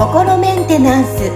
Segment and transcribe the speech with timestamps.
[0.00, 1.30] 心メンテナンス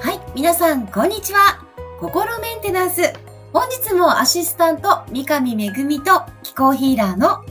[0.00, 1.64] はい皆さんこんにちは
[2.00, 3.02] 心メンテナンス
[3.52, 7.44] 本日もアシスタント三上恵と気候ヒーラーの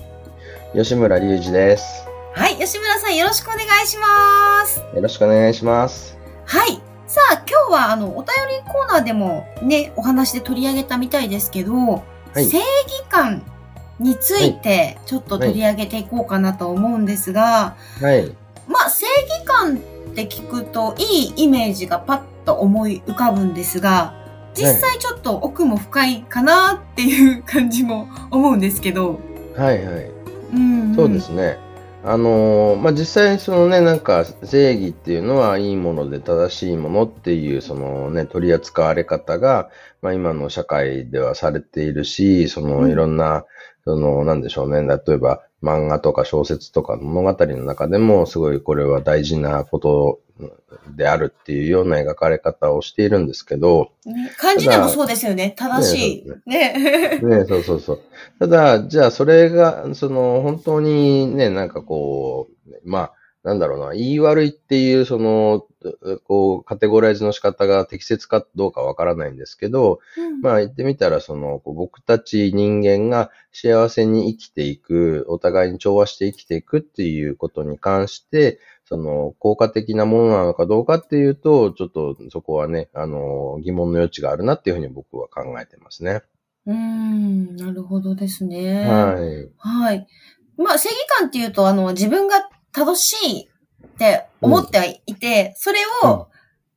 [0.74, 2.08] 吉村隆二です。
[2.34, 6.18] はい吉村さんよろしくお願いしますよろしくお願いします。
[6.46, 12.04] はいさあ今日はあのお便りコーナーでもねお話で取り上げたみたいですけど、は
[12.40, 12.64] い正義
[13.10, 13.42] 感
[14.00, 18.32] についてちょっと取り上げていこうかなと思うんですが、はい。
[18.68, 19.80] まあ正義感っ
[20.14, 24.14] て聞くといいイメージがパッと思い浮かぶんですが
[24.54, 29.20] 実際ちょっと奥も深いかなっていう感じも思うんですけど、
[29.58, 30.12] はいはい。
[30.54, 31.58] うんんそうですね。
[32.02, 39.70] あのーまあ、実際そのね、なんか正義っていうのはいいもので正しいものっていうそのね、取り扱われ方が、
[40.02, 42.92] まあ、今の社会ではされているし、そのうん。
[42.92, 43.46] いろんな、
[43.84, 50.20] そのなんでしょうね、例えば漫画とか小説とか物語の中でもすごいこれは大事なこと
[50.96, 56.50] であるっていうような描かれ方をしているんですけど、ね漢字でもそうですよね正しい。
[56.50, 57.20] ね。
[57.22, 58.02] ねそうそうそう。
[58.40, 65.66] ただ、じゃあそれが、その、本当にね、なんかこう、まあ、なんだろうな、言い悪いっていう、その、
[66.26, 70.00] こう、カテゴライズの仕方が適切かどうかわからないんですけど、
[70.42, 86.24] まあ言ってみたら、その、こう僕たち人間が幸せに生きていく、お互いに調和して生きていくっていうことに関して、その、効果的なものなのかどうかっていうと、ちょっとそこはね、あの、疑問の余地があるなっていうふうに僕は考えてますね。
[86.66, 88.86] うーん、なるほどですね。
[88.86, 89.50] はい。
[89.58, 90.08] はい。
[90.58, 93.50] まあ、正義感っていうと、あの、自分が正しい
[93.86, 96.28] って思ってはいて、それを、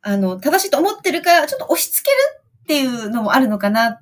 [0.02, 4.00] あの、正しいと思ってるから、ちょっと押し付けるっていうのもあるのかなっ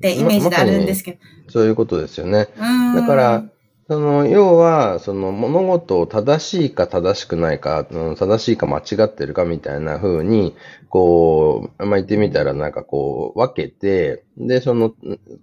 [0.00, 1.18] てイメージであるんですけど。
[1.50, 2.48] そういうことですよね。
[2.94, 3.44] だから、
[3.88, 10.54] その、要は、その、物事を正しいか正しくないか、うん正しいか間違ってるかみたいな風に、
[10.90, 14.92] こう、まあ、言ってみたらなんかこう、分けて、で、その、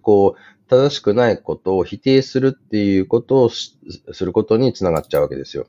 [0.03, 3.77] こう、正しくないことを否定するっていうことをし
[4.11, 5.67] することにつながっちゃうわけですよ。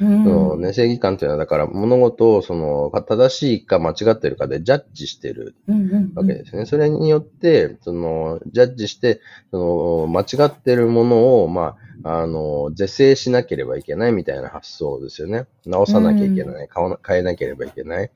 [0.00, 6.66] うんそのね、正義感っていうのは、だから物事を、その、正しいか間違ってるかでジャッジしてるうんうんうんわけですね。
[6.66, 9.20] それによって、その、ジャッジして、
[9.50, 15.46] その、間違ってるものを、まあ、あの、是正しなければいけないみたいな発想ですよね。
[15.64, 16.68] 直さなきゃいけない。
[16.72, 18.10] 変わ変えなければいけない。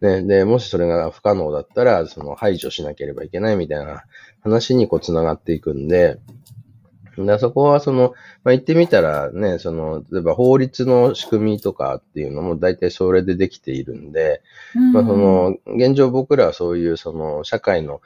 [0.00, 4.04] ね、で、もしそれが不可能だったら、その排除しなければいけないみたいな
[4.42, 6.20] 話にこう繋がっていくんで、
[7.26, 8.14] でそこはその、
[8.44, 14.42] まあ、言ってみたらね、その、例えば法律の仕組みとかっていうのも大体それでできているんで、
[14.92, 18.00] まあ、その、現状僕らはそういう、その、社会の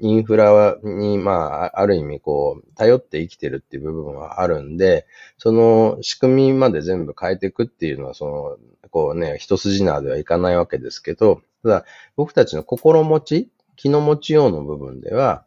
[0.00, 5.06] インフラに、まあ、ある意味、こう、頼って生きてるっていう部分はあるんで、
[5.38, 8.56] その仕組みまで全部変えていくっていうのは、その、
[8.90, 11.84] こうね、一筋縄ではいかないわけですけど、ただ、
[12.16, 15.44] 僕たちの心持ち、気の持ちようの部分では、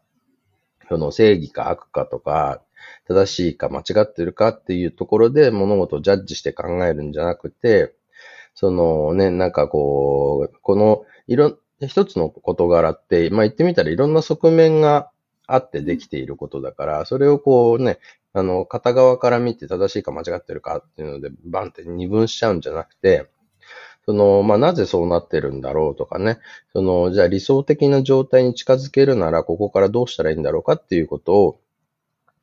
[0.88, 2.62] その正義か悪かとか、
[3.06, 7.94] 正しいか間違ってるかっていうところで物事をジャッジして考えるんじゃなくて、
[8.54, 15.10] そのね、なんかこう、この、いろ、一つの事柄って、まあ言ってみたらいろんな側面が
[15.46, 17.98] あってできていることだから、それをこうね、
[18.32, 23.28] あの、片側から見て正しいか間違ってるかっていうので、バンって二分しちゃうんじゃなくて、
[24.08, 26.38] その、まあ、なぜそうなってるんだろうとかね、
[26.72, 31.60] その、じゃあ理想的な状態に近づけるなら、ここからどうしたらいいんだろうかっていうことを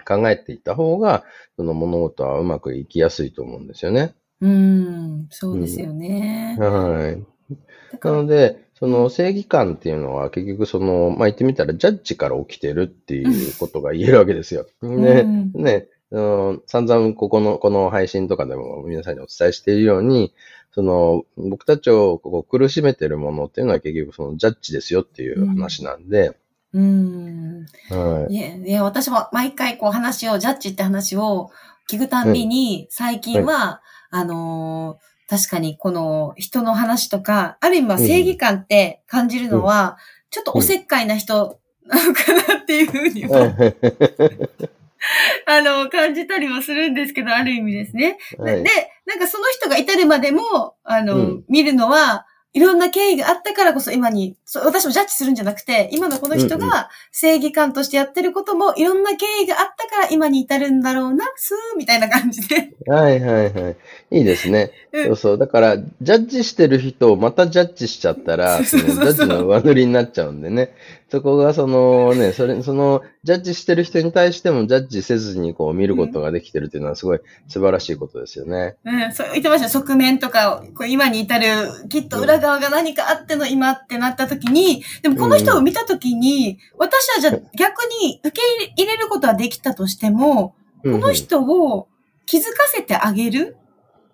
[0.08, 1.24] 考えていった方が、
[1.56, 4.14] その物事はうまくいきやすいと思うんですよね。
[4.42, 6.56] うん、そうですよね。
[6.60, 7.56] はい。
[7.94, 14.68] だからなので、その正義感っていうのは結局その、まあ、言ってみたらジャッジから起きてるっていうことが言えるわけですよ。
[14.84, 20.32] ね、うんね、散々ここの、この配信とかでも皆さんにお伝えしているように、
[20.76, 26.38] その、僕たちをこう苦しめてるものっていうのは結局そのジャッジですよっていう話なんで、
[26.74, 27.66] うん。
[27.90, 28.34] はい。
[28.34, 31.50] いや、いや、私も毎回こう話を、ジャッジって話を
[31.90, 39.98] 聞くたんびに、最近は、あのー確かにこの人の話とか、ある意味は正義感って感じるのは、
[40.30, 43.34] ちょっとおせっかいな人なのかなっていうふうにも、
[45.46, 48.18] あの、感じたりもするんですけど、ある意味ですね。
[48.38, 48.70] はいで、
[49.06, 52.26] なんかその人が至るまでも、あの、うん見るのは、
[52.56, 62.72] いろんな経緯があったからこそ今に、私もジャッジするんじゃなくて、今のこの人が正義感としてやってることも、いろんな経緯があったから今に至るんだろうな、すーみたいな感じで。
[62.88, 63.78] はいはいはい。
[64.10, 64.72] いいですね。
[64.94, 65.38] うんそうそう。
[65.38, 70.74] だから、ジャッジしてる人をまたジャッジしちゃったら、そのジャッジの上塗りになっちゃうんでね。
[71.16, 78.76] そこがそのね、それ、その、ジャッジしてる人に対してもジャッジせずにこう見ることができてるっていうのはすごい素晴らしいことですよね。
[78.84, 79.70] うん、そう言ってました。
[79.70, 88.42] 側面とか、こう今に至る、きっと裏側が何かあっての今ってなった時に、でもこの人を見た時に、私はじゃあ逆に受け
[88.76, 90.54] 入れることはできたとしても、
[90.84, 91.88] この人を
[92.26, 93.56] 気づかせてあげる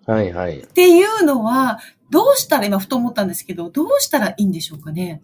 [0.06, 0.60] はいはい。
[0.60, 5.22] っていうのは、どうしたら、今ふと思ったんですけど、どうしたらいいんでしょうかね？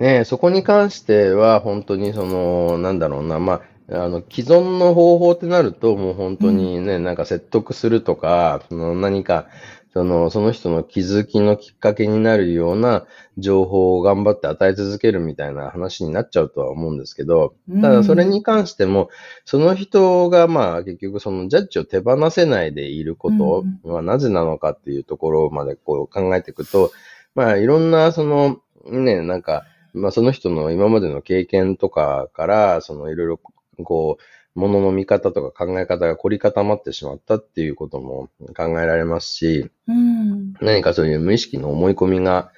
[0.00, 9.46] ねえそこに関しては、本当にその、なんだろうな、まあ、あの、既存の方法ってなると、もう本当にね、なんか説得するとか、その何か、
[9.92, 13.06] その、その人の気づきのきっかけになるような
[13.38, 19.08] 情報を頑張って与え続けるみたいな話になっちゃうとは思うんですけど、ただそれに関しても、
[19.44, 26.90] その人がまあ結局そのジャッジを手放せないでいることはなぜなのかっていうところまでこう考えていくと、
[27.36, 28.58] まあいろんなその、
[28.90, 29.62] ね、なんか、
[29.94, 33.40] まあその人の今までの経験とかから、そのいろいろ
[33.82, 34.22] こう、
[34.58, 40.52] ものの見方とか考え方が凝り固まってしまったっていうことも考えられますし、うん。
[40.60, 42.52] 何かそういう無意識の思い込みが、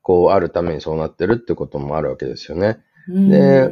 [0.00, 2.80] こう、あるためにそうなってるってこともあるわけですよね。
[3.08, 3.70] で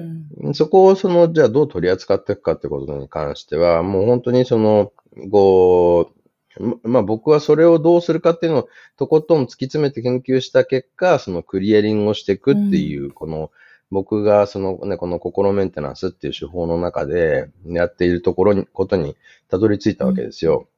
[0.54, 4.92] そこをその、じゃあどう取り扱っていくかってことに関しては、もう本当にその、
[5.30, 6.19] こう、
[6.60, 13.50] ままあ僕はそれをどうするかっていうのをとことん突き詰めて研究した結果、そのクリエリングをしていくっていう、この、
[13.90, 19.16] 僕がそのね、この心メンテナンスっていう手法の中でやっているところに、ことに
[19.48, 20.68] たどり着いたわけですよ。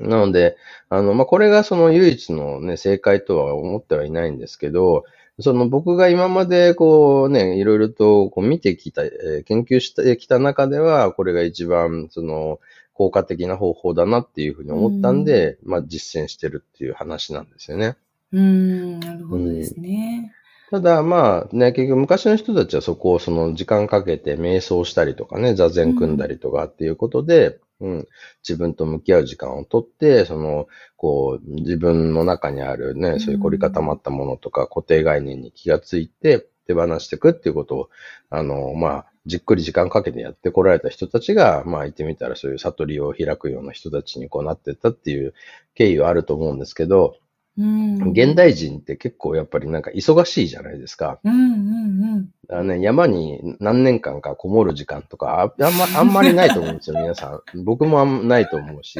[0.00, 0.56] なので、
[0.88, 5.04] あの、まあ、これがその唯一のね、正解とは思ってはいないんですけど、
[5.40, 12.60] その僕が今までこうね、いろいろとこう見てきた、えー研究してきた中では、これが一番その
[12.94, 17.96] 効果的な方法だなっていうふうに思ったんで、まあ実践してるっていう話なんですよね。
[18.32, 20.32] うん、なるほどですね。
[20.70, 28.08] ただまあね、結局昔の人たちはそこをその時間かけて瞑想したりとかね、座禅組んだりとかっていうことで、うん、
[28.42, 37.90] 自分と向き合う時間をとって、その、こう、自分の中にあるね、そういう凝り固まったものとか固定概念に気がついて手放していくっていうことを、
[38.30, 45.34] あの、まあ、じっくり時間かけてやってこられた人たちが、まあ言ってみたらそういう悟りを開くような人たちにこうなってったっていう
[45.74, 47.16] 経緯はあると思うんですけど、
[47.56, 48.10] うん。
[48.10, 51.20] 現代人って結構やっぱりなんか忙しいじゃないですか。
[51.22, 52.68] うんうんうん。
[52.68, 57.64] ね、山に何年間かこもる時間とか、ああんま、あんまりないと思うんですよ、 皆さん。
[57.64, 58.98] 僕もあんないと思うし。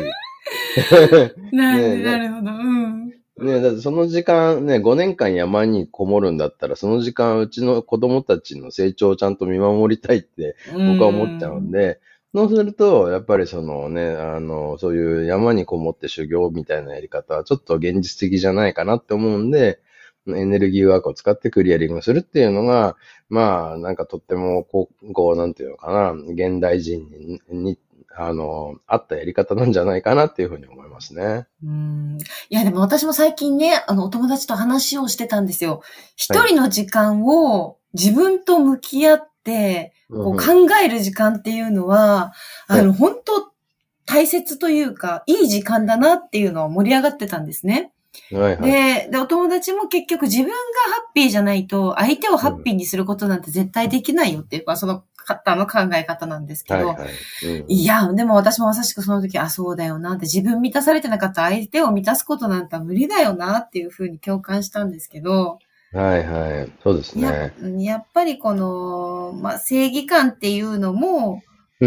[1.53, 1.77] な
[2.19, 2.51] るほど。
[2.53, 3.24] うん。
[3.39, 12.01] ねだってその時間、ね、5年間山にこもるんだったら、その時間、うちの子供たちの成長をちゃんと見守りたいって僕は思っちゃうんで、
[12.35, 19.81] そうすると、やっぱりそのね、あの、そういう山にこもって修行みたいなやり方はちょっと現実的じゃないかなって思うんで、
[20.27, 22.97] エネルギーワークを使ってクリアリングするっていうのが、
[23.29, 27.79] まあ、なんかとっても、こう、こうなんていうのかな、現代人に、に
[28.17, 31.47] あの、合ったやり方なんじゃないかなっていうふうに思いますね。
[31.65, 32.19] うん。
[32.49, 35.83] いや、でも私も最近ね、あの、お友達と話をしてたんですよ。
[36.17, 42.33] 一人の時間を自分と向き合って、こう考える時間っていうのは、
[42.69, 43.53] あの、本当
[44.07, 47.94] 大切というか、いい時間だなっていうのは盛り上がってたんですね。
[48.33, 48.71] はいはい。
[48.71, 50.57] で、で、お友達も結局自分がハ
[51.11, 57.09] ッピーじゃないと、相手をハッピーにすることなんて絶対できないよっていうか、その方の考え方なんですけど、はいはい。
[57.47, 65.59] うんいや、でも私もまさしくその時、あ、そうだよなって、自分満たされてなかった相手を満たすことなんて無理だよなっていうふうに共感したんですけど、
[65.93, 66.73] はいはい。
[66.83, 67.85] そうですやね。
[67.85, 71.43] やっぱりこの、まあ、正義感っていうのも、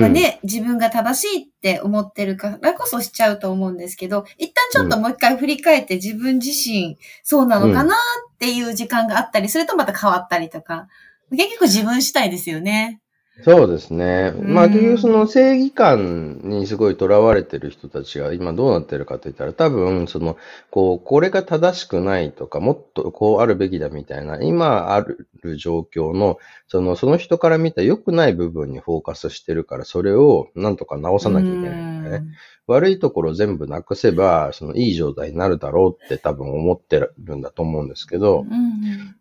[0.10, 10.88] ね、自分が正しいって思ってるからこそしちゃうと思うんですけど、一旦ちょっともう一回振り返って自分自身そうなのかなっていう時間があったりするとまた変わったりとか、
[11.32, 13.02] 結局自分次第ですよね。
[13.44, 14.34] そうですね。
[14.36, 20.38] うんまあ結局その正義感にすごい囚われてる人たちが今どうなってるかと言ったら多分その
[20.72, 25.28] こうこれが正しくないとかもっとこうあるべきだみたいな今ある
[25.58, 32.24] 状況のそのその人から見た良くない部分にフォーカスしてるからそれをなんとか直さなきゃいけないね。
[32.66, 38.46] 悪いところを全部なくせばそのいい状態になるだろうって多分思ってるんだと思うんですけど、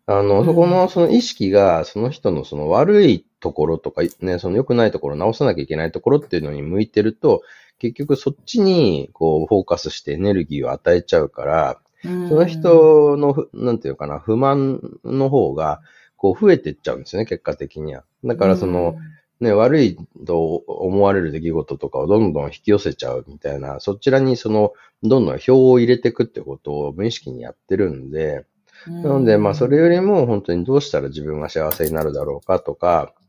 [0.05, 7.41] あの、うんそこのその意識が、その人のその悪いところとか、ね、その良くないところ、直さなきゃいけないところっていうのに向いてると、
[7.79, 12.29] 結局そっちにこうフォーカスしてエネルギーを与えちゃうから、うん。
[12.29, 15.81] その人のふ、なんていうかな、不満の方が、
[16.15, 18.03] こう増えていっちゃうんですよね、結果的には。
[18.23, 18.95] だからその、、
[19.39, 28.45] ね、悪いと思われる出来事とかをどんどん引き寄せちゃうみたいな、そちらにその、どんどん票を入れていくってことを無意識にやってるんで、
[28.87, 33.26] なので、まあ、それよりも本当にどうしたら自分が幸せになるだろうかとか、ど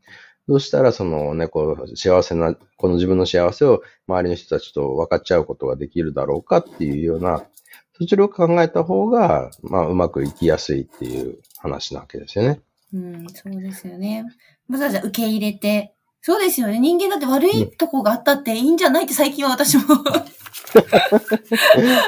[0.55, 7.43] うしたらそのね、こう、幸せな、この自分の幸せを周りの人たちと分かっちゃうことができるだろうかっていうような、
[7.97, 12.61] そちらを考えた方が、まあ、うまくいきやすいっていう話なわけですよね。
[12.93, 14.25] うん、そうですよね。
[14.67, 15.93] まずはじゃあ受け入れて。
[16.21, 16.79] そうですよね。
[16.79, 19.83] 人間だって悪いとこがあったっていいんじゃないって最近は私も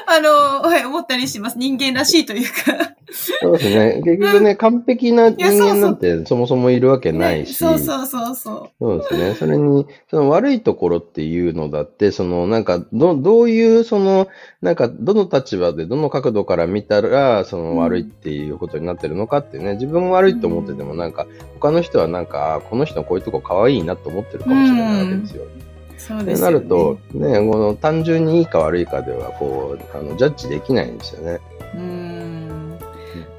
[0.07, 1.57] あの、はい、思ったりします。
[1.57, 2.95] 人間らしいというか
[3.41, 4.01] そうですね。
[4.03, 7.55] 結局ね、完璧な人間なんてそもそもいるわけないし。
[7.55, 8.69] そうそうそうそう。
[8.79, 9.35] そうですね。
[9.35, 14.27] それに、その悪いところっていうのだって、そのなんか、ど、どういう、その、
[14.61, 25.43] なんか、どの立場で、どの角度から見たら、その悪いっていうことになってるのかってね、自分悪いと思ってても、なんか、他の人はなんか、この人のこういうとこ可愛いなと思ってるかもしれないわけですよ。
[25.43, 25.70] うん
[26.07, 26.45] そうですね。
[26.45, 31.39] なると、ね、この単純にいいか悪いかでは、こう、あの、ジャッジできないんですよね。
[31.75, 32.77] うん。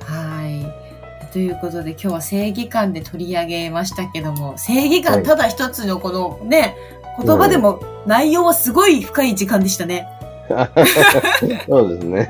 [0.00, 1.32] はい。
[1.32, 6.76] ということで、今日は正義感で取り上げましたけども、正義感ただ一つのこのね、
[7.18, 10.06] 言葉でも内容はすごい深い時間でしたね。
[11.68, 12.28] そうですね。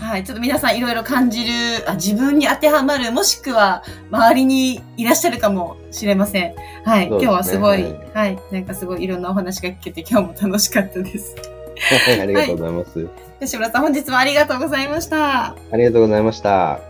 [0.00, 0.24] はい。
[0.24, 6.54] ちょっと皆さんいろいろ感じるあ、自分に当てはまる、もしくは周りにいらっしゃるかもしれません。
[6.84, 7.02] はい。
[7.02, 8.38] ね、今日はすごい、はい、はい。
[8.52, 11.34] なんかすごいいろんなお話が聞けて今日も楽しかったです。
[12.06, 13.08] はい、ありがとうございます。
[13.40, 15.46] 吉村さん、本日もありがとうございました。
[15.46, 16.87] ありがとうございました。